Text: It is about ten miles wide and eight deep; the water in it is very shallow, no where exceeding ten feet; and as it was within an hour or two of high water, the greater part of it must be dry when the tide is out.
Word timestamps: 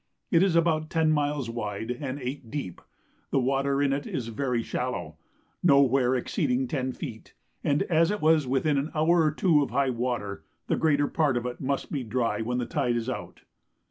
It 0.31 0.41
is 0.41 0.55
about 0.55 0.89
ten 0.89 1.11
miles 1.11 1.47
wide 1.47 1.91
and 1.91 2.19
eight 2.19 2.49
deep; 2.49 2.81
the 3.29 3.37
water 3.37 3.83
in 3.83 3.93
it 3.93 4.07
is 4.07 4.29
very 4.29 4.63
shallow, 4.63 5.17
no 5.61 5.81
where 5.83 6.15
exceeding 6.15 6.67
ten 6.67 6.91
feet; 6.91 7.35
and 7.63 7.83
as 7.83 8.09
it 8.09 8.19
was 8.19 8.47
within 8.47 8.79
an 8.79 8.89
hour 8.95 9.21
or 9.21 9.29
two 9.29 9.61
of 9.61 9.69
high 9.69 9.91
water, 9.91 10.43
the 10.65 10.75
greater 10.75 11.07
part 11.07 11.37
of 11.37 11.45
it 11.45 11.61
must 11.61 11.91
be 11.91 12.03
dry 12.03 12.41
when 12.41 12.57
the 12.57 12.65
tide 12.65 12.95
is 12.95 13.11
out. 13.11 13.41